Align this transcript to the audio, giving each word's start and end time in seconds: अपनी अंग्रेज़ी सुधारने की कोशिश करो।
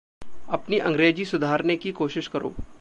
अपनी 0.49 0.77
अंग्रेज़ी 0.79 1.25
सुधारने 1.25 1.75
की 1.75 1.91
कोशिश 1.91 2.27
करो। 2.27 2.53